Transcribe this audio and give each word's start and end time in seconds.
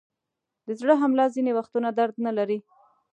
د 0.65 0.67
زړه 0.79 0.93
حمله 1.01 1.25
ځینې 1.35 1.51
وختونه 1.57 1.89
درد 1.99 2.15
نلري. 2.25 2.59